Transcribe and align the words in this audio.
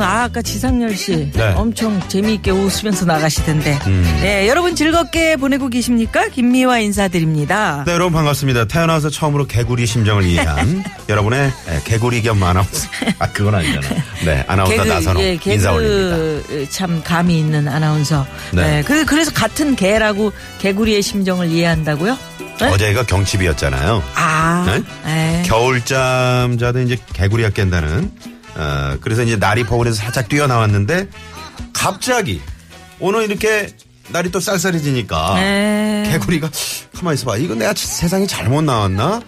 여러분. 0.00 0.02
아, 0.02 0.24
아까 0.24 0.42
지상렬 0.42 0.96
씨 0.96 1.30
네. 1.32 1.52
엄청 1.54 2.00
재미있게 2.08 2.50
웃으면서 2.50 3.04
나가시던데. 3.04 3.78
음. 3.86 4.18
네, 4.22 4.48
여러분 4.48 4.74
즐겁게 4.74 5.36
보내고 5.36 5.68
계십니까? 5.68 6.28
김미화 6.28 6.78
인사드립니다. 6.78 7.84
네, 7.86 7.92
여러분 7.92 8.12
반갑습니다. 8.14 8.66
태어나서 8.66 9.10
처음으로 9.10 9.46
개구리 9.46 9.86
심정을 9.86 10.24
이해한 10.24 10.82
여러분의 11.08 11.46
에, 11.46 11.80
개구리 11.84 12.22
겸 12.22 12.42
아나운서 12.42 12.88
아 13.18 13.30
그건 13.32 13.54
아니잖아. 13.54 13.88
네, 14.24 14.44
아나운서 14.46 14.84
나선홍 14.84 15.22
예, 15.22 15.38
인사 15.46 15.72
올립니다. 15.72 16.16
개그 16.16 16.66
참 16.70 17.02
감이 17.04 17.38
있는 17.38 17.68
아나운서. 17.68 18.26
네. 18.52 18.62
네. 18.62 18.82
그, 18.82 19.04
그래서 19.04 19.30
같은 19.32 19.76
개라고 19.76 20.32
개구리의 20.58 21.02
심정을 21.02 21.48
이해한다고요? 21.50 22.16
네? 22.60 22.66
어제가 22.68 23.04
경칩이었잖아요. 23.04 24.02
아, 24.14 24.64
네? 24.66 24.82
네. 25.04 25.42
겨울잠 25.46 26.58
자도 26.58 26.80
이제 26.82 26.96
개구리가 27.14 27.50
깬다는. 27.50 28.10
어, 28.60 28.98
그래서 29.00 29.22
이제 29.22 29.36
날이 29.36 29.64
포근해서 29.64 29.96
살짝 29.96 30.28
뛰어나왔는데 30.28 31.08
갑자기 31.72 32.40
오늘 32.98 33.24
이렇게 33.24 33.68
날이 34.10 34.30
또 34.30 34.38
쌀쌀해지니까 34.38 35.34
네. 35.36 36.08
개구리가 36.12 36.50
가만히 36.94 37.14
있어봐. 37.14 37.38
이거 37.38 37.54
내가 37.54 37.72
세상에 37.74 38.26
잘못 38.26 38.62
나왔나? 38.62 39.22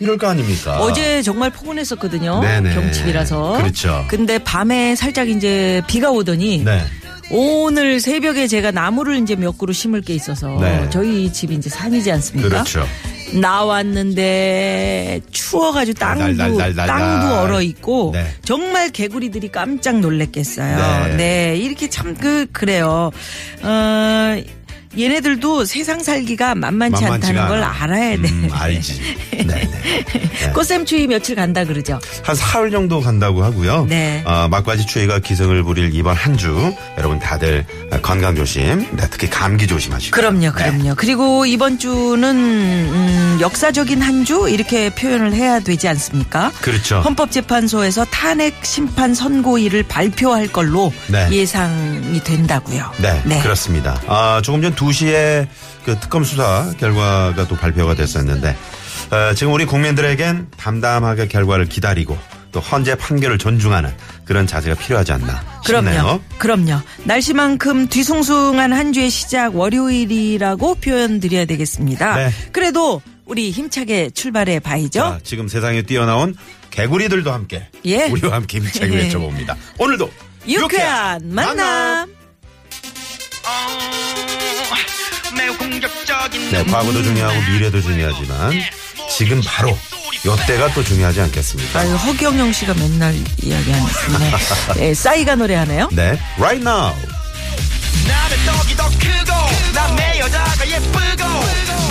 이럴 0.00 0.16
거 0.18 0.28
아닙니까? 0.28 0.78
어제 0.80 1.22
정말 1.22 1.50
포근했었거든요. 1.50 2.40
네네. 2.40 2.74
경칩이라서. 2.74 3.58
그렇죠. 3.58 4.04
근데 4.08 4.38
밤에 4.38 4.96
살짝 4.96 5.28
이제 5.28 5.82
비가 5.86 6.10
오더니 6.10 6.64
네. 6.64 6.84
오늘 7.30 8.00
새벽에 8.00 8.46
제가 8.46 8.70
나무를 8.70 9.18
이제 9.18 9.36
몇 9.36 9.58
그루 9.58 9.72
심을 9.72 10.00
게 10.00 10.14
있어서 10.14 10.56
네. 10.60 10.88
저희 10.90 11.32
집이 11.32 11.54
이제 11.54 11.68
산이지 11.68 12.10
않습니까? 12.12 12.48
그렇죠. 12.48 12.86
나왔는데 13.34 15.20
추워가지고 15.30 15.98
땅도 15.98 16.24
날날날날날. 16.32 16.86
땅도 16.86 17.34
얼어 17.40 17.62
있고 17.62 18.10
네. 18.14 18.26
정말 18.44 18.90
개구리들이 18.90 19.48
깜짝 19.48 19.98
놀랬겠어요. 20.00 20.76
네. 21.08 21.16
네, 21.16 21.56
이렇게 21.56 21.88
참 21.88 22.14
그 22.18 22.46
그래요. 22.52 23.10
어. 23.62 24.36
얘네들도 24.96 25.64
세상 25.64 26.02
살기가 26.02 26.54
만만치 26.54 27.02
만만치가 27.04 27.42
않다는 27.42 27.48
걸 27.48 27.62
않아. 27.62 27.82
알아야 27.82 28.10
돼. 28.16 28.28
음, 28.28 28.48
알지. 28.52 29.00
네네. 29.32 29.54
네. 29.54 30.50
꽃샘 30.54 30.84
추위 30.86 31.06
며칠 31.06 31.34
간다 31.36 31.64
그러죠. 31.64 32.00
한 32.22 32.34
사흘 32.34 32.70
정도 32.70 33.00
간다고 33.00 33.42
하고요. 33.44 33.86
네. 33.88 34.22
어, 34.24 34.48
막바지 34.48 34.86
추위가 34.86 35.18
기승을 35.18 35.62
부릴 35.62 35.94
이번 35.94 36.14
한 36.16 36.38
주 36.38 36.72
여러분 36.96 37.18
다들 37.18 37.64
건강 38.00 38.36
조심, 38.36 38.86
네, 38.92 39.08
특히 39.10 39.28
감기 39.28 39.66
조심하시고. 39.66 40.14
그럼요, 40.14 40.52
그럼요. 40.52 40.94
그리고 40.96 41.44
이번 41.46 41.78
주는 41.80 42.22
음, 42.36 43.38
역사적인 43.40 44.00
한 44.02 44.18
주 44.24 44.48
이렇게 44.50 44.90
표현을 44.90 45.32
해야 45.32 45.58
되지 45.60 45.88
않습니까? 45.88 46.50
그렇죠. 46.60 47.00
헌법재판소에서 47.00 48.04
탄핵 48.06 48.64
심판 48.64 49.14
선고일을 49.14 49.84
발표할 49.84 50.48
걸로 50.48 50.92
네. 51.08 51.28
예상이 51.32 52.22
된다고요. 52.24 52.92
네, 52.98 53.40
그렇습니다. 53.42 54.00
아, 54.06 54.40
조금 54.44 54.60
전 54.62 54.74
2시에 54.78 55.46
그 55.84 55.98
특검 56.00 56.24
수사 56.24 56.72
결과가 56.78 57.46
또 57.48 57.56
발표가 57.56 57.94
됐었는데, 57.94 58.56
어, 59.10 59.34
지금 59.34 59.52
우리 59.52 59.64
국민들에겐 59.64 60.48
담담하게 60.56 61.28
결과를 61.28 61.66
기다리고 61.66 62.16
또 62.52 62.60
헌재 62.60 62.94
판결을 62.96 63.38
존중하는 63.38 63.90
그런 64.24 64.46
자세가 64.46 64.76
필요하지 64.76 65.12
않나 65.12 65.42
그럼요. 65.66 65.90
싶네요. 65.90 66.20
그럼요. 66.38 66.80
날씨만큼 67.04 67.88
뒤숭숭한 67.88 68.72
한 68.72 68.92
주의 68.92 69.10
시작 69.10 69.54
월요일이라고 69.56 70.76
표현 70.76 71.20
드려야 71.20 71.44
되겠습니다. 71.44 72.16
네. 72.16 72.30
그래도 72.52 73.02
우리 73.26 73.50
힘차게 73.50 74.10
출발해 74.10 74.60
봐야죠. 74.60 74.88
자, 75.00 75.18
지금 75.22 75.48
세상에 75.48 75.82
뛰어나온 75.82 76.34
개구리들도 76.70 77.30
함께 77.30 77.68
예. 77.84 78.06
우리와 78.06 78.36
함께 78.36 78.58
힘차게 78.58 78.92
예. 78.94 78.96
외쳐봅니다. 79.04 79.56
오늘도 79.78 80.10
유쾌한 80.48 81.20
만남. 81.24 82.06
매우 82.08 82.17
네, 86.30 86.64
과거도 86.64 87.02
중요하고 87.02 87.40
미래도 87.52 87.80
중요하지만 87.80 88.52
지금 89.10 89.40
바로 89.44 89.76
요때가 90.24 90.72
또 90.74 90.82
중요하지 90.82 91.20
않겠습니까? 91.22 91.80
아유, 91.80 91.94
허경영 91.94 92.52
씨가 92.52 92.74
맨날 92.74 93.14
이야기하는. 93.42 93.86
네. 94.18 94.80
네, 94.80 94.94
싸이가 94.94 95.34
노래하네요. 95.36 95.88
네, 95.92 96.18
right 96.38 96.60
now. 96.66 96.94
남의 98.06 98.38
떡이 98.46 98.76
더 98.76 98.84
크고 98.88 99.74
남의 99.74 100.20
여자가 100.20 100.68
예쁘고 100.68 101.24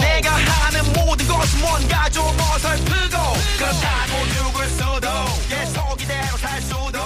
내가 0.02 0.32
하는 0.32 0.94
모든 0.94 1.28
것은 1.28 1.60
뭔가 1.62 2.10
좀 2.10 2.26
어설프고 2.26 3.18
그렇다고 3.58 4.26
누굴 4.36 4.68
써도 4.70 5.08
계속 5.50 6.02
이대로 6.02 6.38
살 6.38 6.62
수도 6.62 7.00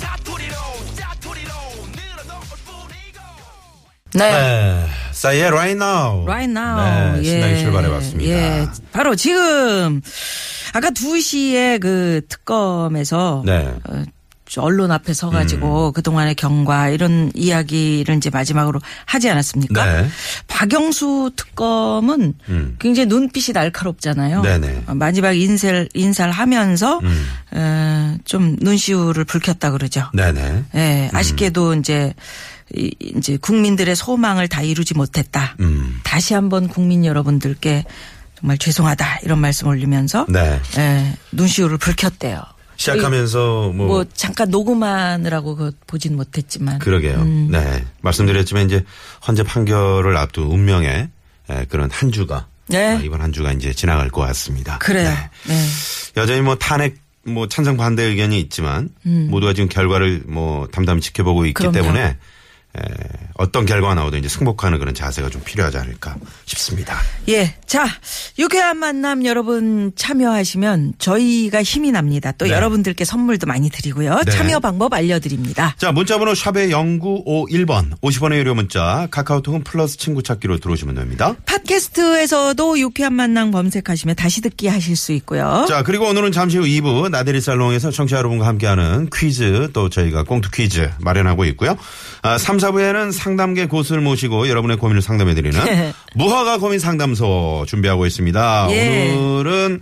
사투리로 0.00 0.54
짜투리로 0.96 1.50
늘어놓을 1.96 2.46
뿐이고 2.64 3.20
네. 4.14 4.86
네, 5.22 5.28
싸이의 5.28 5.44
right 5.48 5.76
now. 5.76 6.24
Right 6.24 6.50
now. 6.50 7.16
네, 7.16 7.22
신나게 7.22 7.58
출발해봤습니다. 7.58 8.30
예. 8.30 8.68
바로 8.92 9.14
지금 9.14 10.02
아까 10.72 10.90
2시에 10.90 11.80
그 11.80 12.22
특검에서 12.28 13.42
네. 13.46 13.72
음. 13.88 14.04
어, 14.04 14.04
저 14.52 14.60
언론 14.60 14.90
앞에 14.90 15.14
서가지고 15.14 15.92
그동안의 15.92 16.34
경과 16.34 16.90
이런 16.90 17.30
이야기를 17.34 18.16
이제 18.16 18.28
마지막으로 18.28 18.80
하지 19.06 19.30
않았습니까? 19.30 19.84
네. 20.02 20.08
박영수 20.46 21.30
특검은 21.36 22.34
음. 22.50 22.76
굉장히 22.78 23.06
눈빛이 23.06 23.54
날카롭잖아요. 23.54 24.42
네네. 24.42 24.82
어, 24.88 24.94
마지막 24.94 25.32
인사를, 25.32 25.88
인사를 25.94 26.30
하면서 26.32 26.98
음. 26.98 27.26
어, 27.52 28.16
좀 28.26 28.56
눈시울을 28.60 29.24
붉혔다 29.24 29.70
그러죠. 29.70 30.10
네네. 30.12 30.64
예, 30.74 31.10
아쉽게도 31.14 31.74
이제 31.76 32.12
이- 32.76 32.94
이제 33.00 33.36
국민들의 33.36 33.94
소망을 33.96 34.48
다 34.48 34.62
이루지 34.62 34.94
못했다. 34.94 35.56
음. 35.60 36.00
다시 36.04 36.34
한번 36.34 36.68
국민 36.68 37.04
여러분들께 37.04 37.84
정말 38.38 38.58
죄송하다 38.58 39.18
이런 39.22 39.38
말씀 39.40 39.68
올리면서 39.68 40.26
네. 40.28 40.60
예, 40.78 41.12
눈시울을 41.32 41.78
붉혔대요. 41.78 42.42
시작하면서 42.76 43.72
뭐, 43.74 43.86
뭐 43.86 44.04
잠깐 44.14 44.50
녹음하느라고 44.50 45.54
그 45.56 45.72
보진 45.86 46.16
못했지만 46.16 46.78
그러게요. 46.80 47.16
음. 47.20 47.48
네. 47.52 47.84
말씀드렸지만 48.00 48.66
이제 48.66 48.84
헌재 49.26 49.44
판결을 49.44 50.16
앞둔 50.16 50.44
운명의 50.44 51.08
에, 51.50 51.64
그런 51.66 51.90
한 51.90 52.10
주가 52.10 52.46
네. 52.68 52.96
어, 52.96 53.00
이번 53.00 53.20
한 53.20 53.32
주가 53.32 53.52
이제 53.52 53.72
지나갈 53.72 54.08
것 54.08 54.22
같습니다. 54.22 54.78
그래요. 54.78 55.10
네. 55.10 55.54
네. 55.54 55.66
여전히 56.16 56.40
뭐 56.40 56.56
탄핵 56.56 56.96
뭐 57.24 57.46
찬성 57.46 57.76
반대 57.76 58.02
의견이 58.02 58.40
있지만 58.40 58.88
음. 59.06 59.28
모두가 59.30 59.52
지금 59.54 59.68
결과를 59.68 60.24
뭐 60.26 60.66
담담히 60.72 61.00
지켜보고 61.00 61.44
있기 61.46 61.54
그럼요. 61.54 61.72
때문에 61.74 62.16
에, 62.78 62.82
어떤 63.34 63.66
결과가 63.66 63.94
나오든 63.94 64.20
이제 64.20 64.28
승복하는 64.28 64.78
그런 64.78 64.94
자세가 64.94 65.28
좀 65.28 65.42
필요하지 65.44 65.76
않을까 65.78 66.16
싶습니다. 66.46 66.96
예. 67.28 67.54
자, 67.66 67.86
유쾌한 68.38 68.78
만남 68.78 69.24
여러분 69.26 69.92
참여하시면 69.96 70.94
저희가 70.98 71.62
힘이 71.62 71.92
납니다. 71.92 72.32
또 72.32 72.46
네. 72.46 72.52
여러분들께 72.52 73.04
선물도 73.04 73.46
많이 73.46 73.68
드리고요. 73.68 74.22
네. 74.24 74.30
참여 74.30 74.60
방법 74.60 74.94
알려드립니다. 74.94 75.74
자, 75.78 75.92
문자번호 75.92 76.34
샵의 76.34 76.70
0951번 76.70 77.98
50원의 78.00 78.36
유료 78.36 78.54
문자 78.54 79.06
카카오톡은 79.10 79.64
플러스 79.64 79.98
친구 79.98 80.22
찾기로 80.22 80.58
들어오시면 80.58 80.94
됩니다. 80.94 81.34
팟캐스트에서도 81.46 82.78
유쾌한 82.78 83.12
만남 83.14 83.50
검색하시면 83.50 84.16
다시 84.16 84.40
듣기 84.40 84.68
하실 84.68 84.96
수 84.96 85.12
있고요. 85.12 85.66
자, 85.68 85.82
그리고 85.82 86.06
오늘은 86.08 86.32
잠시 86.32 86.58
후 86.58 86.64
2부 86.64 87.10
나들이 87.10 87.40
살롱에서 87.40 87.90
청취자 87.90 88.18
여러분과 88.18 88.46
함께하는 88.46 89.08
퀴즈 89.14 89.70
또 89.72 89.88
저희가 89.88 90.22
꽁투 90.24 90.50
퀴즈 90.50 90.90
마련하고 91.00 91.44
있고요. 91.46 91.76
아, 92.22 92.38
3, 92.38 92.58
4부에는 92.62 93.12
상담계 93.12 93.66
고수를 93.66 94.02
모시고 94.02 94.48
여러분의 94.48 94.76
고민을 94.76 95.02
상담해드리는 95.02 95.60
무허가 96.14 96.58
고민 96.58 96.78
상담소 96.78 97.64
준비하고 97.66 98.06
있습니다. 98.06 98.68
예. 98.70 99.14
오늘은 99.14 99.80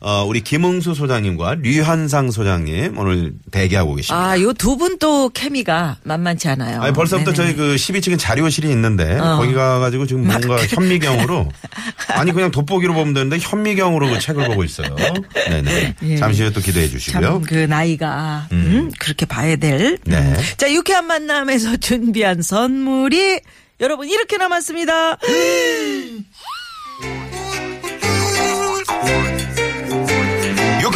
어, 0.00 0.24
우리 0.24 0.42
김흥수 0.42 0.94
소장님과 0.94 1.56
류현상 1.56 2.30
소장님 2.30 2.96
오늘 2.98 3.32
대기하고 3.50 3.94
계십니다. 3.96 4.30
아, 4.30 4.40
요 4.40 4.52
두 4.52 4.76
분 4.76 4.98
또 4.98 5.28
케미가 5.28 5.96
만만치 6.04 6.48
않아요. 6.48 6.80
아니 6.82 6.92
벌써부터 6.92 7.32
네네. 7.32 7.36
저희 7.36 7.56
그 7.56 7.74
12층에 7.74 8.18
자료실이 8.18 8.68
있는데 8.70 9.18
어. 9.18 9.36
거기 9.38 9.52
가가지고 9.54 10.06
지금 10.06 10.26
뭔가 10.26 10.46
막 10.48 10.72
현미경으로 10.72 11.48
아니 12.14 12.32
그냥 12.32 12.50
돋보기로 12.50 12.94
보면 12.94 13.14
되는데 13.14 13.38
현미경으로 13.40 14.08
그 14.08 14.18
책을 14.20 14.46
보고 14.46 14.62
있어요. 14.64 14.94
네네. 15.48 15.94
예. 16.04 16.16
잠시 16.16 16.42
후에 16.42 16.52
또 16.52 16.60
기대해 16.60 16.88
주시고요. 16.88 17.20
참그 17.22 17.54
나이가 17.68 18.46
음, 18.52 18.90
그렇게 18.98 19.26
봐야 19.26 19.56
될. 19.56 19.98
네. 20.04 20.16
음. 20.16 20.36
자 20.56 20.72
유쾌한 20.72 21.06
만남에서 21.06 21.76
준비한 21.78 22.40
선물이 22.42 23.40
여러분 23.80 24.08
이렇게 24.08 24.36
남았습니다. 24.36 25.18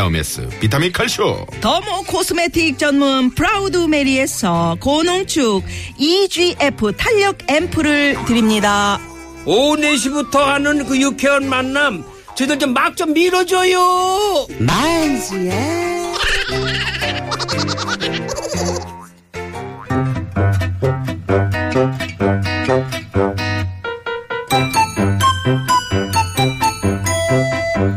헤어메스 0.00 0.48
비타민 0.60 0.90
칼슘. 0.92 1.44
더마 1.60 2.04
코스메틱 2.06 2.78
전문 2.78 3.34
프라우드 3.34 3.76
메리에서 3.76 4.76
고농축 4.80 5.62
EGF 5.98 6.92
탄력 6.96 7.38
앰플을 7.48 8.24
드립니다. 8.26 8.98
오후 9.44 9.76
4시부터 9.76 10.36
하는 10.38 10.86
그 10.86 10.98
유쾌한 11.00 11.48
만남 11.48 12.02
저희들 12.34 12.58
좀 12.58 12.70
막 12.72 12.96
좀 12.96 13.12
밀어줘요 13.12 14.46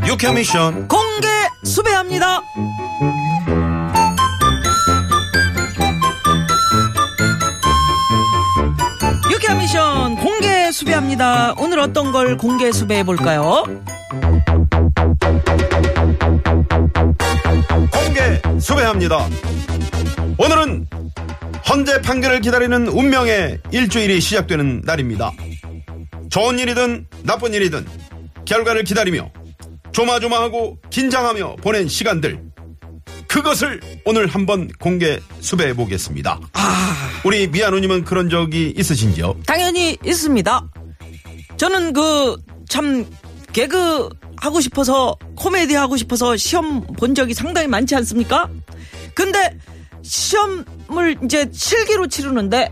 유쾌 0.06 0.32
미션. 0.32 0.86
공 0.88 1.03
어떤 11.84 12.12
걸 12.12 12.38
공개 12.38 12.72
수배해 12.72 13.04
볼까요? 13.04 13.62
공개 17.92 18.58
수배합니다. 18.58 19.28
오늘은 20.38 20.86
헌재 21.68 22.00
판결을 22.00 22.40
기다리는 22.40 22.88
운명의 22.88 23.58
일주일이 23.70 24.18
시작되는 24.18 24.80
날입니다. 24.86 25.30
좋은 26.30 26.58
일이든 26.58 27.06
나쁜 27.22 27.52
일이든 27.52 27.84
결과를 28.46 28.84
기다리며 28.84 29.30
조마조마하고 29.92 30.78
긴장하며 30.88 31.56
보낸 31.56 31.86
시간들 31.86 32.40
그것을 33.28 33.82
오늘 34.06 34.26
한번 34.26 34.70
공개 34.80 35.20
수배해 35.40 35.74
보겠습니다. 35.74 36.40
우리 37.26 37.46
미아누님은 37.46 38.04
그런 38.04 38.30
적이 38.30 38.72
있으신지요? 38.74 39.36
당연히 39.46 39.98
있습니다. 40.02 40.70
저는 41.64 41.94
그 41.94 42.36
참 42.74 43.06
개그 43.52 44.08
하고 44.36 44.60
싶어서 44.60 45.16
코미디 45.36 45.74
하고 45.74 45.96
싶어서 45.96 46.36
시험 46.36 46.84
본 46.86 47.14
적이 47.14 47.34
상당히 47.34 47.68
많지 47.68 47.94
않습니까? 47.94 48.50
근데 49.14 49.56
시험을 50.02 51.16
이제 51.24 51.48
실기로 51.52 52.08
치르는데 52.08 52.70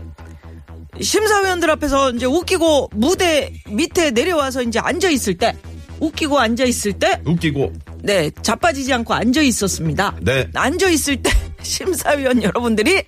심사위원들 1.01 1.69
앞에서 1.71 2.11
이제 2.11 2.25
웃기고 2.25 2.89
무대 2.93 3.53
밑에 3.69 4.11
내려와서 4.11 4.61
이제 4.61 4.77
앉아 4.79 5.09
있을 5.09 5.37
때 5.37 5.55
웃기고 5.99 6.37
앉아 6.37 6.65
있을 6.65 6.93
때 6.93 7.21
웃기고 7.25 7.71
네, 8.03 8.29
자빠지지 8.41 8.91
않고 8.93 9.13
앉아 9.13 9.41
있었습니다. 9.41 10.17
네. 10.21 10.47
앉아 10.53 10.89
있을 10.89 11.15
때 11.23 11.31
심사위원 11.63 12.43
여러분들이 12.43 13.03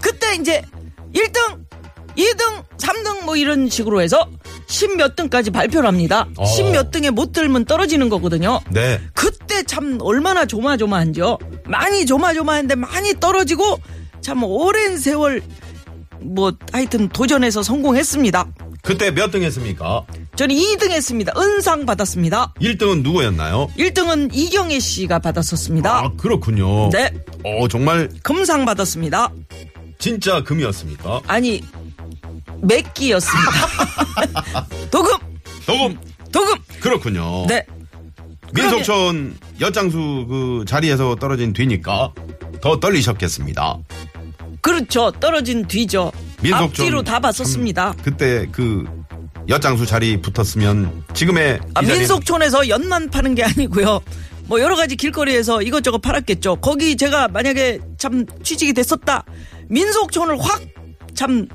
그때 0.00 0.34
이제 0.34 0.62
1등, 1.14 1.64
2등, 2.16 2.64
3등 2.76 3.24
뭐 3.24 3.34
이런 3.34 3.70
식으로 3.70 4.02
해서 4.02 4.28
10몇 4.66 5.16
등까지 5.16 5.50
발표를 5.50 5.86
합니다. 5.88 6.26
어. 6.36 6.44
10몇 6.44 6.90
등에 6.90 7.10
못 7.10 7.32
들면 7.32 7.64
떨어지는 7.66 8.08
거거든요. 8.08 8.60
네. 8.70 9.00
그때 9.14 9.62
참 9.62 9.98
얼마나 10.00 10.46
조마조마한지요. 10.46 11.38
많이 11.66 12.06
조마조마한데 12.06 12.74
많이 12.76 13.12
떨어지고 13.20 13.78
참 14.20 14.42
오랜 14.44 14.96
세월 14.98 15.42
뭐 16.20 16.52
하여튼 16.72 17.08
도전해서 17.08 17.62
성공했습니다. 17.62 18.46
그때 18.82 19.10
몇 19.10 19.30
등 19.30 19.42
했습니까? 19.42 20.02
저는 20.36 20.54
2등 20.56 20.90
했습니다. 20.90 21.32
은상 21.38 21.86
받았습니다. 21.86 22.52
1등은 22.60 23.02
누구였나요? 23.02 23.68
1등은 23.78 24.30
이경애 24.32 24.78
씨가 24.78 25.20
받았었습니다. 25.20 25.90
아, 25.98 26.10
그렇군요. 26.16 26.90
네. 26.90 27.10
어, 27.44 27.68
정말 27.68 28.10
금상 28.22 28.64
받았습니다. 28.64 29.30
진짜 29.98 30.42
금이었습니까? 30.42 31.22
아니 31.26 31.62
맥기였습니다. 32.66 33.50
도금 34.90 35.12
조금 35.66 35.98
도금 36.32 36.56
그렇군요. 36.80 37.46
네 37.46 37.64
민속촌 38.52 39.36
엿장수 39.60 40.26
그 40.28 40.64
자리에서 40.66 41.16
떨어진 41.16 41.52
뒤니까 41.52 42.12
더 42.60 42.78
떨리셨겠습니다. 42.80 43.78
그렇죠 44.60 45.10
떨어진 45.12 45.66
뒤죠. 45.66 46.12
민속촌 46.40 46.68
앞뒤로 46.68 47.02
다 47.02 47.20
봤었습니다. 47.20 47.92
참 47.92 48.00
그때 48.02 48.46
그 48.50 48.84
엿장수 49.48 49.86
자리 49.86 50.20
붙었으면 50.20 51.04
지금의 51.14 51.60
아, 51.74 51.82
민속촌에서 51.82 52.68
연만 52.68 53.10
파는 53.10 53.34
게 53.34 53.44
아니고요. 53.44 54.00
뭐 54.46 54.60
여러 54.60 54.76
가지 54.76 54.96
길거리에서 54.96 55.62
이것저것 55.62 55.98
팔았겠죠. 55.98 56.56
거기 56.56 56.96
제가 56.96 57.28
만약에 57.28 57.80
참 57.98 58.26
취직이 58.42 58.72
됐었다. 58.72 59.24
민속촌을 59.68 60.38
확 60.40 60.74
참 61.14 61.46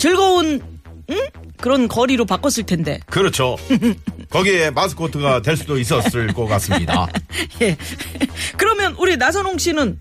즐거운 0.00 0.62
응? 1.10 1.16
그런 1.58 1.86
거리로 1.86 2.24
바꿨을 2.24 2.64
텐데. 2.64 3.00
그렇죠. 3.10 3.56
거기에 4.30 4.70
마스코트가 4.70 5.42
될 5.42 5.58
수도 5.58 5.78
있었을 5.78 6.28
것 6.32 6.46
같습니다. 6.46 7.06
예. 7.60 7.76
그러면 8.56 8.96
우리 8.98 9.18
나선홍 9.18 9.58
씨는 9.58 10.00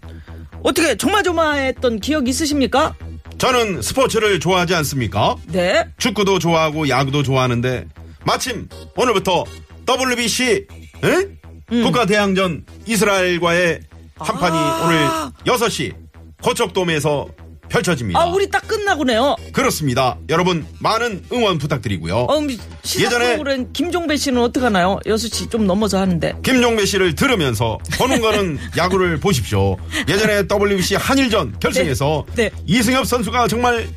어떻게 0.63 0.95
조마조마했던 0.95 1.99
기억 1.99 2.29
있으십니까? 2.29 2.95
저는 3.39 3.81
스포츠를 3.81 4.39
좋아하지 4.39 4.73
않습니까? 4.75 5.35
네. 5.47 5.85
축구도 5.97 6.39
좋아하고 6.39 6.87
야구도 6.87 7.23
좋아하는데 7.23 7.85
마침 8.25 8.69
오늘부터 8.95 9.43
WBC 9.85 10.67
에? 11.03 11.81
국가대항전 11.83 12.65
이스라엘과의 12.85 13.81
한 14.15 14.37
판이 14.37 14.57
음. 14.57 14.61
아. 14.61 15.31
오늘 15.43 15.57
6시 15.57 15.93
고척돔에서 16.41 17.27
펼쳐집니다. 17.69 18.19
아, 18.19 18.25
우리 18.25 18.49
딱 18.49 18.67
끝나고네요. 18.67 19.35
그렇습니다. 19.53 20.17
여러분 20.29 20.65
많은 20.79 21.23
응원 21.31 21.57
부탁드리고요. 21.57 22.25
어, 22.29 22.39
시사 22.83 23.09
예전에- 23.09 23.33
프로그램 23.33 23.71
김종배 23.71 24.17
씨는 24.17 24.41
어떡하나요? 24.41 24.99
6시 25.05 25.49
좀 25.51 25.65
넘어서 25.67 25.99
하는데. 25.99 26.33
김종배 26.43 26.85
씨를 26.85 27.15
들으면서 27.15 27.77
보는 27.97 28.21
거는 28.21 28.57
야구를 28.77 29.19
보십시오. 29.19 29.77
예전에 30.07 30.43
WBC 30.51 30.95
한일전 30.95 31.59
결승에서 31.59 32.25
네. 32.35 32.49
네. 32.49 32.51
이승엽 32.65 33.05
선수가 33.05 33.47
정말 33.47 33.87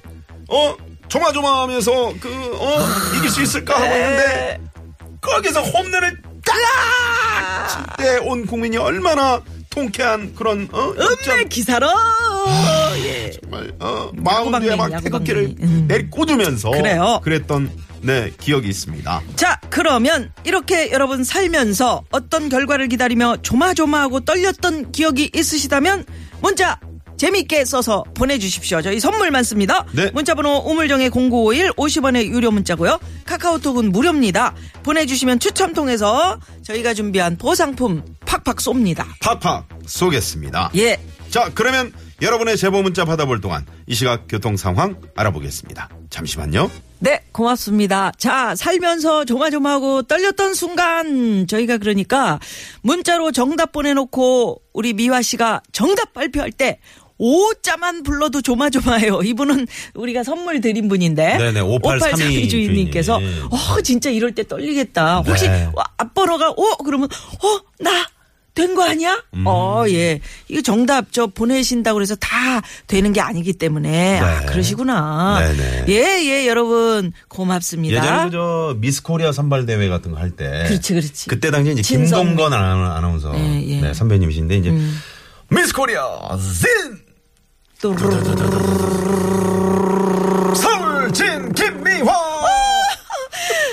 어 0.48 0.76
조마조마하면서 1.08 2.14
그 2.20 2.28
어 2.58 2.78
이길 3.16 3.30
수 3.30 3.42
있을까 3.42 3.74
하고 3.76 3.84
있는데 3.86 4.60
거기서 5.20 5.62
홈런을 5.62 6.18
딱! 6.44 7.96
칠때 7.96 8.18
온 8.24 8.44
국민이 8.46 8.76
얼마나 8.76 9.40
통쾌한 9.72 10.34
그런 10.34 10.68
어 10.70 10.90
음메 10.90 11.44
기사로 11.48 11.88
예. 13.04 13.30
정말 13.30 13.72
어 13.80 14.10
마운드에 14.14 14.76
막 14.76 14.88
태극기를. 15.02 15.56
음. 15.60 15.84
내리꽂으면서 15.88 16.70
그래요. 16.70 17.20
그랬던 17.24 17.70
네 18.02 18.30
기억이 18.38 18.68
있습니다. 18.68 19.22
자, 19.36 19.60
그러면 19.70 20.32
이렇게 20.44 20.90
여러분 20.92 21.24
살면서 21.24 22.04
어떤 22.10 22.48
결과를 22.48 22.88
기다리며 22.88 23.38
조마조마하고 23.42 24.20
떨렸던 24.20 24.92
기억이 24.92 25.30
있으시다면 25.34 26.04
문자 26.40 26.78
재밌게 27.22 27.64
써서 27.66 28.02
보내주십시오. 28.14 28.82
저희 28.82 28.98
선물 28.98 29.30
많습니다. 29.30 29.86
네. 29.92 30.10
문자번호 30.10 30.64
우물정의 30.66 31.10
0951 31.10 31.70
50원의 31.70 32.26
유료 32.26 32.50
문자고요. 32.50 32.98
카카오톡은 33.26 33.92
무료입니다. 33.92 34.56
보내주시면 34.82 35.38
추첨 35.38 35.72
통해서 35.72 36.40
저희가 36.64 36.94
준비한 36.94 37.38
보상품 37.38 38.02
팍팍 38.26 38.56
쏩니다. 38.56 39.04
팍팍 39.20 39.68
쏘겠습니다. 39.86 40.72
예. 40.74 40.98
자 41.30 41.48
그러면 41.54 41.92
여러분의 42.20 42.56
제보 42.56 42.82
문자 42.82 43.04
받아볼 43.04 43.40
동안 43.40 43.66
이 43.86 43.94
시각 43.94 44.26
교통 44.28 44.56
상황 44.56 44.96
알아보겠습니다. 45.14 45.90
잠시만요. 46.10 46.70
네, 47.00 47.20
고맙습니다. 47.32 48.12
자, 48.16 48.54
살면서 48.54 49.24
조마조마하고 49.24 50.02
떨렸던 50.02 50.54
순간 50.54 51.48
저희가 51.48 51.78
그러니까 51.78 52.38
문자로 52.82 53.32
정답 53.32 53.72
보내놓고 53.72 54.62
우리 54.72 54.92
미화 54.92 55.20
씨가 55.20 55.62
정답 55.72 56.12
발표할 56.12 56.52
때 56.52 56.78
오자만 57.26 58.02
불러도 58.02 58.42
조마조마해요. 58.42 59.20
이분은 59.22 59.68
우리가 59.94 60.24
선물 60.24 60.60
드린 60.60 60.88
분인데. 60.88 61.38
네네, 61.38 61.60
5832 61.60 62.48
주인님께서 62.48 63.18
주인님. 63.20 63.44
어, 63.50 63.80
진짜 63.82 64.10
이럴 64.10 64.34
때 64.34 64.42
떨리겠다. 64.46 65.18
혹시 65.20 65.48
네. 65.48 65.68
와, 65.72 65.84
앞번호가 65.98 66.50
어 66.50 66.76
그러면 66.84 67.06
어, 67.42 67.60
나 67.78 67.90
된거 68.54 68.82
아니야? 68.82 69.22
음. 69.34 69.44
어, 69.46 69.84
예. 69.88 70.20
이거 70.48 70.60
정답 70.62 71.12
저 71.12 71.26
보내신다고 71.28 71.94
그래서 71.94 72.16
다 72.16 72.60
되는 72.88 73.12
게 73.12 73.20
아니기 73.20 73.52
때문에. 73.52 74.18
아, 74.20 74.40
네. 74.40 74.46
그러시구나. 74.46 75.38
네네. 75.40 75.84
예, 75.90 76.24
예, 76.26 76.46
여러분 76.48 77.12
고맙습니다. 77.28 77.96
예전에 78.02 78.24
그저 78.26 78.76
미스 78.80 79.00
코리아 79.02 79.30
선발 79.30 79.64
대회 79.64 79.88
같은 79.88 80.10
거 80.10 80.18
할 80.18 80.32
때. 80.32 80.64
그렇지, 80.66 80.92
그렇지. 80.92 81.28
그때 81.28 81.50
당시 81.52 81.70
이제. 81.72 81.82
김동건 81.82 82.52
아나- 82.52 82.96
아나운서 82.96 83.32
예, 83.38 83.62
예. 83.68 83.80
네, 83.80 83.94
선배님이신데 83.94 84.56
이제 84.56 84.70
미스 85.48 85.72
코리아 85.74 86.02
진 86.38 86.70
또 86.70 87.01
서울진 90.54 91.52
김미화. 91.52 92.12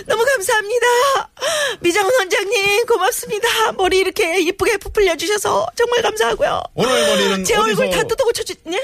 너무 0.08 0.26
감사합니다. 0.26 0.86
미장원 1.82 2.12
원장님 2.18 2.86
고맙습니다. 2.88 3.48
머리 3.74 4.00
이렇게 4.00 4.42
이쁘게 4.42 4.78
부풀려 4.78 5.16
주셔서 5.16 5.68
정말 5.76 6.02
감사하고요. 6.02 6.64
오늘 6.74 7.08
머리는 7.08 7.44
제 7.44 7.56
얼굴 7.56 7.86
어디서- 7.86 7.92
다 7.92 8.04
뜯어 8.04 8.24
고쳐 8.24 8.44
주. 8.44 8.56
네? 8.64 8.82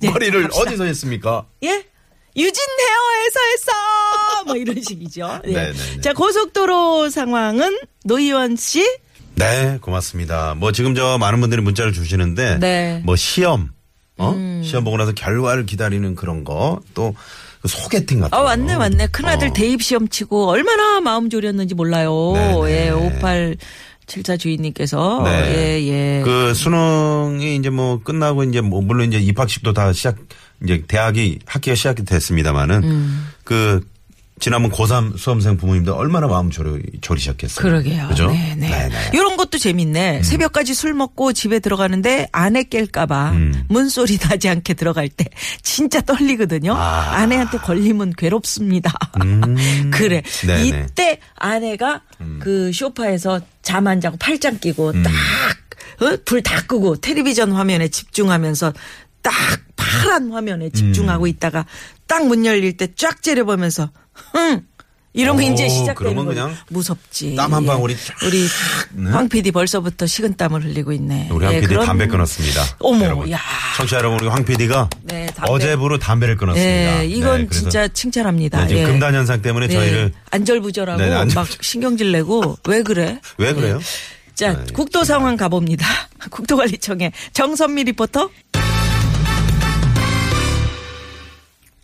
네, 0.00 0.10
머리를 0.10 0.42
갑시다. 0.42 0.62
어디서 0.62 0.84
했습니까? 0.84 1.46
예? 1.62 1.86
유진 2.36 2.62
헤어에서 2.80 3.40
했어! 3.52 4.44
뭐 4.44 4.56
이런 4.56 4.82
식이죠. 4.82 5.40
예. 5.46 5.52
네네네. 5.52 6.00
자, 6.02 6.12
고속도로 6.12 7.08
상황은 7.08 7.78
노희원 8.04 8.56
씨. 8.56 8.84
네, 9.36 9.78
고맙습니다. 9.80 10.54
뭐 10.54 10.70
지금 10.72 10.94
저 10.94 11.16
많은 11.18 11.40
분들이 11.40 11.62
문자를 11.62 11.92
주시는데 11.94 12.58
네. 12.58 12.96
음. 12.96 13.02
뭐 13.06 13.16
시험 13.16 13.70
어? 14.18 14.60
시험 14.62 14.84
보고 14.84 14.96
나서 14.96 15.12
결과를 15.12 15.66
기다리는 15.66 16.14
그런 16.14 16.44
거또 16.44 17.14
소개팅 17.66 18.20
같은 18.20 18.36
아, 18.36 18.40
거. 18.40 18.44
왔네, 18.44 18.74
왔네. 18.74 19.06
큰아들 19.08 19.48
어. 19.48 19.52
대입 19.52 19.82
시험 19.82 20.08
치고 20.08 20.48
얼마나 20.48 21.00
마음 21.00 21.30
졸였는지 21.30 21.74
몰라요. 21.74 22.32
네네. 22.34 22.70
예, 22.70 22.90
5874 22.90 24.36
주인님께서. 24.36 25.22
네. 25.24 25.54
예, 25.56 25.88
예. 25.88 26.22
그 26.22 26.52
수능이 26.54 27.56
이제 27.56 27.70
뭐 27.70 28.02
끝나고 28.02 28.44
이제 28.44 28.60
뭐 28.60 28.82
물론 28.82 29.08
이제 29.08 29.18
입학식도 29.18 29.72
다 29.72 29.92
시작 29.92 30.16
이제 30.62 30.82
대학이 30.86 31.40
학기가 31.46 31.74
시작이 31.74 32.04
됐습니다만은 32.04 32.84
음. 32.84 33.28
그 33.44 33.80
지난번 34.40 34.72
고3 34.72 35.16
수험생 35.16 35.56
부모님들 35.56 35.92
얼마나 35.92 36.26
마음 36.26 36.50
졸여 36.50 36.78
졸이셨겠어요. 37.00 37.62
그러게요. 37.62 38.08
그죠? 38.08 38.26
네, 38.30 38.54
네. 38.56 38.90
이런 39.12 39.36
것도 39.36 39.58
재밌네. 39.58 40.22
새벽까지 40.24 40.74
술 40.74 40.92
먹고 40.92 41.32
집에 41.32 41.60
들어가는데 41.60 42.28
아내 42.32 42.64
깰까봐 42.64 43.32
음. 43.32 43.64
문소리 43.68 44.18
나지 44.18 44.48
않게 44.48 44.74
들어갈 44.74 45.08
때 45.08 45.26
진짜 45.62 46.00
떨리거든요. 46.00 46.74
아. 46.74 47.12
아. 47.14 47.26
내한테 47.26 47.58
걸리면 47.58 48.14
괴롭습니다. 48.18 48.92
그래. 49.92 50.22
음. 50.42 50.46
네네. 50.46 50.70
음. 50.72 50.86
이때 50.90 51.20
아내가 51.36 52.02
그 52.40 52.72
쇼파에서 52.72 53.40
잠 53.62 53.86
안 53.86 54.00
자고 54.00 54.16
팔짱 54.18 54.58
끼고 54.58 54.92
딱, 55.02 55.12
어? 56.02 56.16
불다 56.24 56.62
끄고 56.66 56.96
텔레비전 56.96 57.52
화면에 57.52 57.88
집중하면서 57.88 58.72
딱 59.22 59.32
파란 59.76 60.32
화면에 60.32 60.66
음. 60.66 60.72
집중하고 60.72 61.26
있다가 61.28 61.64
딱 62.06 62.24
문 62.24 62.44
열릴 62.44 62.76
때 62.76 62.88
쫙 62.96 63.22
째려보면서 63.22 63.90
흥! 64.32 64.62
이러면 65.16 65.44
오, 65.44 65.52
이제 65.52 65.68
시작되는 65.68 65.94
그러면. 65.94 66.26
그냥 66.26 66.56
무섭지. 66.70 67.36
땀한 67.36 67.62
예. 67.62 67.66
방울이 67.68 67.96
쫙, 67.96 68.16
우리 68.26 68.48
네. 68.94 69.10
황 69.12 69.28
PD 69.28 69.52
벌써부터 69.52 70.06
식은땀을 70.08 70.64
흘리고 70.64 70.90
있네. 70.90 71.28
우리 71.30 71.44
황 71.44 71.54
예, 71.54 71.60
PD 71.60 71.74
그런- 71.74 71.86
담배 71.86 72.08
끊었습니다. 72.08 72.64
어머, 72.80 73.04
여러분. 73.04 73.30
야. 73.30 73.38
청취자 73.76 73.98
여러분, 73.98 74.18
우리 74.18 74.26
황 74.26 74.44
PD가 74.44 74.90
네, 75.04 75.26
담배. 75.26 75.52
어제부로 75.52 75.98
담배를 76.00 76.36
끊었습니다. 76.36 76.68
예, 77.02 77.06
이건 77.06 77.42
네, 77.42 77.46
그래서 77.46 77.60
진짜 77.62 77.86
칭찬합니다. 77.86 78.62
네, 78.62 78.68
지금 78.68 78.82
예. 78.82 78.86
금단 78.86 79.14
현상 79.14 79.40
때문에 79.40 79.68
네, 79.68 79.74
저희를 79.74 80.12
안절부절하고 80.32 81.00
네, 81.00 81.10
안절- 81.10 81.34
막 81.36 81.46
신경질 81.60 82.10
내고 82.10 82.58
왜 82.66 82.82
그래? 82.82 83.20
왜 83.38 83.52
그래요? 83.54 83.78
자, 84.34 84.52
네, 84.52 84.64
국도 84.72 85.04
상황 85.04 85.36
가봅니다. 85.36 85.86
국도관리청의 86.30 87.12
정선미 87.32 87.84
리포터. 87.84 88.30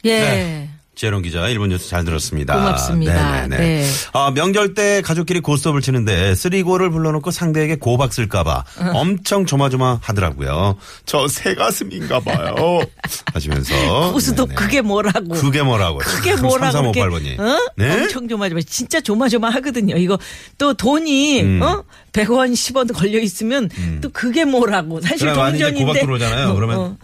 예. 0.07 0.70
네. 1.01 1.07
지혜론 1.07 1.23
기자, 1.23 1.49
일본 1.49 1.71
뉴스 1.71 1.89
잘 1.89 2.05
들었습니다. 2.05 2.55
고맙습니다. 2.55 3.41
네네네. 3.47 3.57
네. 3.57 3.87
아, 4.13 4.31
명절 4.33 4.75
때 4.75 5.01
가족끼리 5.01 5.41
고스톱을 5.41 5.81
치는데 5.81 6.35
쓰리고를 6.35 6.91
불러놓고 6.91 7.31
상대에게 7.31 7.77
고박 7.77 8.13
쓸까봐 8.13 8.65
어. 8.81 8.91
엄청 8.95 9.47
조마조마 9.47 9.99
하더라고요. 10.03 10.77
저 11.07 11.27
새 11.27 11.55
가슴인가 11.55 12.21
봐요. 12.21 12.81
하시면서. 13.33 14.13
고수도 14.13 14.45
네네. 14.45 14.55
그게 14.57 14.81
뭐라고. 14.83 15.29
그게 15.29 15.63
뭐라고. 15.63 15.99
그게 16.01 16.37
뭐라고. 16.37 16.83
이렇게, 16.83 17.01
3358번이. 17.01 17.41
어? 17.41 17.59
네? 17.79 18.03
엄청 18.03 18.29
조마조마. 18.29 18.61
진짜 18.69 19.01
조마조마 19.01 19.49
하거든요. 19.51 19.97
이거 19.97 20.19
또 20.59 20.75
돈이, 20.75 21.41
음. 21.41 21.63
어? 21.63 21.83
100원, 22.13 22.53
10원 22.53 22.93
걸려 22.93 23.21
있으면 23.21 23.71
또 24.03 24.11
그게 24.11 24.45
뭐라고. 24.45 25.01
사실 25.01 25.33
동전인데. 25.33 25.81
고박 25.81 26.01
들어오잖아요. 26.01 26.49
어, 26.49 26.55
그러면 26.55 26.79
어. 26.79 26.97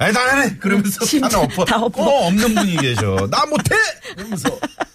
아니, 0.00 0.14
나안해 0.14 0.56
그러면서 0.58 1.04
진짜 1.04 1.28
다 1.28 1.40
엎어. 1.40 1.64
다 1.66 1.76
엎어. 1.76 2.02
어, 2.02 2.26
없는 2.28 2.54
분이 2.54 2.76
계셔. 2.78 3.28
나 3.30 3.44
못해! 3.44 3.76
이러면서. 4.16 4.48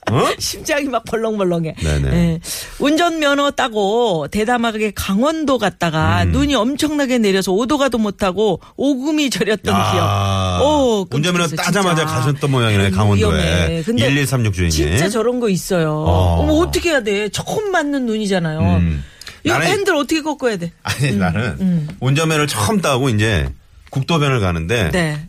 어? 0.10 0.26
심장이 0.40 0.86
막 0.86 1.04
벌렁벌렁해. 1.06 1.76
네네. 1.78 2.12
예. 2.12 2.40
운전면허 2.80 3.52
따고 3.52 4.28
대담하게 4.32 4.94
강원도 4.96 5.60
갔다가 5.60 6.24
음. 6.24 6.32
눈이 6.32 6.56
엄청나게 6.56 7.20
내려서 7.20 7.52
오도가도 7.52 8.00
못하고 8.00 8.62
오금이 8.78 9.30
저렸던 9.30 9.76
야, 9.76 9.92
기억. 9.92 10.62
오, 10.68 11.08
운전면허 11.12 11.56
따자마자 11.56 12.02
진짜. 12.06 12.06
가셨던 12.06 12.50
모양이네, 12.50 12.84
아이고, 12.86 12.98
강원도에. 12.98 13.84
근데 13.86 14.06
1136 14.08 14.54
주인이. 14.56 14.72
진짜 14.72 15.08
저런 15.08 15.40
거 15.40 15.50
있어요. 15.50 15.92
어. 15.92 16.40
어머, 16.42 16.54
어떻게 16.54 16.90
해야 16.90 17.04
돼? 17.04 17.30
처음 17.30 17.72
맞는 17.72 18.08
눈이잖아요. 18.08 18.60
음. 18.60 19.04
이 19.44 19.52
핸들 19.52 19.96
어떻게 19.96 20.24
꺾어야 20.24 20.58
돼? 20.58 20.72
아니, 20.82 21.12
나는 21.16 21.88
운전면허를 22.00 22.48
처음 22.48 22.82
따고 22.82 23.10
이제 23.10 23.48
국도변을 23.96 24.42
가는데 24.42 24.92
네. 24.92 25.28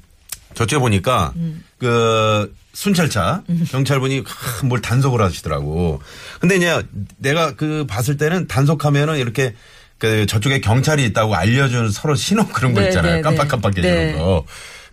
저쪽에 0.54 0.80
보니까 0.80 1.32
음. 1.36 1.62
그 1.78 2.52
순찰차 2.72 3.42
경찰분이 3.70 4.24
하, 4.26 4.66
뭘 4.66 4.82
단속을 4.82 5.22
하시더라고. 5.22 6.02
근데 6.40 6.56
이제 6.56 6.82
내가 7.18 7.54
그 7.54 7.86
봤을 7.88 8.16
때는 8.16 8.48
단속하면은 8.48 9.18
이렇게 9.18 9.54
그 9.98 10.26
저쪽에 10.26 10.60
경찰이 10.60 11.04
있다고 11.06 11.36
알려주는 11.36 11.90
서로 11.90 12.14
신호 12.16 12.46
그런 12.48 12.74
거 12.74 12.80
네, 12.80 12.88
있잖아요. 12.88 13.16
네, 13.16 13.22
깜빡깜빡 13.22 13.74
네. 13.74 14.12
거. 14.12 14.44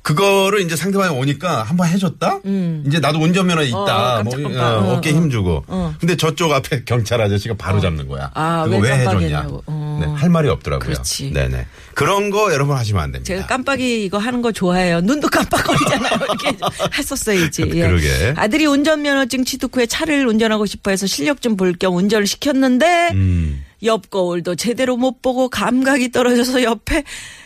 그거를 0.04 0.60
이제 0.62 0.76
상대방이 0.76 1.18
오니까 1.18 1.64
한번 1.64 1.88
해줬다? 1.88 2.42
이제 2.86 3.00
나도 3.00 3.20
운전면허 3.20 3.64
있다. 3.64 4.20
어, 4.20 4.24
뭐. 4.24 4.34
어, 4.36 4.62
어, 4.62 4.94
어깨 4.98 5.12
어. 5.12 5.14
힘주고. 5.14 5.64
어. 5.68 5.96
근데 6.00 6.18
저쪽 6.18 6.52
앞에 6.52 6.84
경찰 6.86 7.22
아저씨가 7.22 7.56
바로 7.58 7.80
잡는 7.80 8.08
거야. 8.10 8.30
아, 8.34 8.66
그거 8.66 8.78
왜왜 8.80 8.98
해줬냐. 9.00 9.48
어. 9.66 10.00
네, 10.02 10.08
할 10.14 10.30
말이 10.30 10.50
없더라고요. 10.50 10.86
그렇지. 10.92 11.32
네네. 11.32 11.66
그런 11.94 12.30
거 12.32 12.52
여러분 12.54 12.76
하시면 12.76 13.02
안 13.02 13.12
됩니다. 13.14 13.34
제가 13.34 13.48
깜빡이 13.48 14.04
이거 14.04 14.18
하는 14.18 14.42
거 14.42 14.52
좋아해요. 14.52 15.00
눈도 15.02 15.30
깜빡거리잖아요. 15.30 16.20
이렇게 16.44 16.58
했었어야지. 16.98 17.62
예. 17.74 17.88
그러게. 17.88 18.34
아들이 18.36 18.66
운전면허증 18.66 19.46
취득 19.46 19.76
후에 19.78 19.86
차를 19.86 20.28
운전하고 20.28 20.66
싶어 20.66 20.92
해서 20.92 21.08
실력 21.08 21.42
좀 21.42 21.56
볼 21.56 21.74
겸 21.78 21.96
운전을 21.96 22.28
시켰는데 22.28 23.12
음. 23.14 23.64
옆 23.84 24.10
거울도 24.10 24.56
제대로 24.56 24.98
못 24.98 25.22
보고 25.22 25.50
감각이 25.50 26.12
떨어져서 26.12 26.64
옆에 26.64 27.04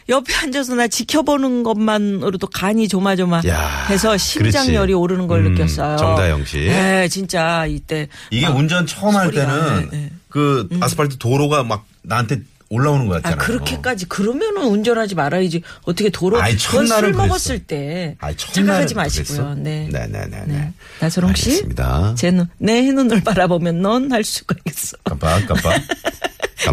옆에 0.10 0.34
앉아서 0.36 0.76
나 0.76 0.88
지켜보는 0.88 1.64
것만으로도 1.64 2.48
간이 2.48 2.88
조마조마해서 2.88 4.14
야, 4.14 4.18
심장열이 4.18 4.76
그렇지. 4.88 4.94
오르는 4.94 5.28
걸 5.28 5.46
음, 5.46 5.54
느꼈어요. 5.54 5.98
정다영 5.98 6.46
씨. 6.46 6.60
네, 6.60 7.08
진짜 7.10 7.66
이때 7.66 8.08
이게 8.32 8.48
막 8.48 8.56
운전 8.58 8.86
처음 8.88 9.16
할 9.16 9.32
때는 9.32 9.90
네, 9.92 9.98
네. 9.98 10.12
그 10.30 10.68
아스팔트 10.80 11.18
도로가 11.18 11.64
막 11.64 11.86
나한테 12.04 12.42
올라오는 12.70 13.08
것 13.08 13.16
아, 13.16 13.22
같잖아요. 13.22 13.38
그렇게까지 13.46 14.08
그러면은 14.08 14.64
운전하지 14.66 15.16
말아야지. 15.16 15.62
어떻게 15.84 16.10
도로 16.10 16.38
술 16.58 16.86
그랬어. 16.86 17.12
먹었을 17.12 17.60
때 17.60 18.18
첫날은 18.20 18.88
착각하지 18.88 18.96
마시고요. 18.96 19.56
네. 19.56 19.88
네네네네. 19.90 20.44
네. 20.48 20.74
나선홍 21.00 21.34
씨, 21.36 21.50
알겠습니다. 21.52 22.16
제 22.18 22.32
눈, 22.32 22.50
내 22.58 22.82
눈을 22.82 23.22
바라보면 23.24 23.82
넌 23.82 24.12
할 24.12 24.26
수가 24.26 24.56
있어. 24.66 24.98
깜빡 25.06 25.48
깜빡. 25.48 25.82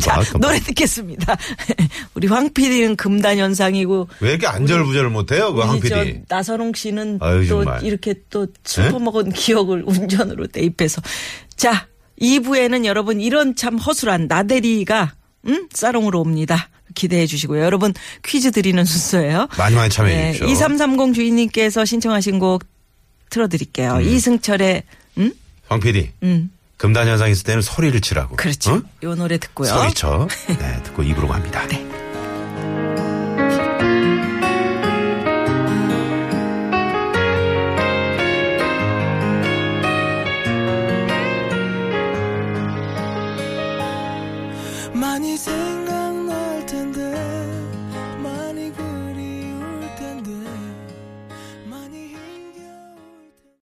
자. 0.00 0.20
노래 0.38 0.58
듣겠습니다. 0.60 1.36
우리 2.14 2.26
황 2.26 2.50
PD는 2.52 2.96
금단 2.96 3.38
현상이고 3.38 4.08
왜 4.20 4.30
이렇게 4.30 4.46
안절부절 4.46 5.10
못해요, 5.10 5.52
그 5.54 5.60
황 5.62 5.80
PD? 5.80 6.22
나선홍 6.28 6.72
씨는 6.74 7.18
아유, 7.20 7.46
또 7.48 7.64
정말. 7.64 7.84
이렇게 7.84 8.14
또술 8.30 8.84
네? 8.84 8.90
퍼먹은 8.90 9.32
기억을 9.32 9.82
운전으로 9.88 10.46
대입해서 10.48 11.02
자 11.56 11.86
2부에는 12.20 12.84
여러분 12.84 13.20
이런 13.20 13.56
참 13.56 13.76
허술한 13.78 14.26
나대리가 14.28 15.14
음? 15.46 15.68
사롱으로 15.72 16.20
옵니다. 16.20 16.68
기대해 16.94 17.26
주시고요. 17.26 17.62
여러분 17.62 17.92
퀴즈 18.24 18.50
드리는 18.52 18.84
순서예요. 18.84 19.48
많이 19.58 19.74
많이 19.74 19.90
참여해 19.90 20.32
주십시오. 20.32 20.48
2330 20.52 21.14
주인님께서 21.14 21.84
신청하신 21.84 22.38
곡 22.38 22.62
틀어드릴게요. 23.30 23.94
음. 23.96 24.00
이승철의 24.02 24.82
음? 25.18 25.32
황 25.68 25.80
PD. 25.80 26.10
음. 26.22 26.50
금단 26.84 27.08
현상 27.08 27.30
있을 27.30 27.44
때는 27.44 27.62
소리를 27.62 27.98
치라고. 28.02 28.36
그렇죠. 28.36 28.74
응? 28.74 28.82
요 29.04 29.14
노래 29.14 29.38
듣고요. 29.38 29.70
소리쳐. 29.70 30.28
네, 30.48 30.82
듣고 30.82 31.02
입으로 31.02 31.28
갑니다. 31.28 31.66
네. 31.66 31.93